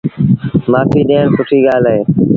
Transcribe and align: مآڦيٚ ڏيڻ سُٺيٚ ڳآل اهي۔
مآڦيٚ 0.71 1.07
ڏيڻ 1.09 1.25
سُٺيٚ 1.37 1.65
ڳآل 1.67 1.83
اهي۔ 1.91 2.01